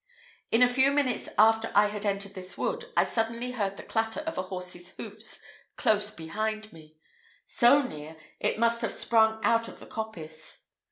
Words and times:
In 0.51 0.63
a 0.63 0.67
few 0.67 0.91
minutes 0.91 1.29
after 1.37 1.71
I 1.75 1.85
had 1.89 2.07
entered 2.07 2.33
this 2.33 2.57
wood, 2.57 2.85
I 2.97 3.03
suddenly 3.03 3.51
heard 3.51 3.77
the 3.77 3.83
clatter 3.83 4.21
of 4.21 4.35
a 4.35 4.41
horse's 4.41 4.95
hoofs 4.97 5.39
close 5.77 6.09
behind 6.09 6.73
me 6.73 6.97
so 7.45 7.83
near, 7.83 8.17
it 8.39 8.57
must 8.57 8.81
have 8.81 8.93
sprung 8.93 9.39
out 9.45 9.67
of 9.67 9.79
the 9.79 9.85
coppice. 9.85 10.65